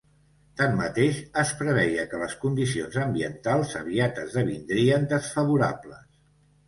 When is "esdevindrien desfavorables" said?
4.25-6.03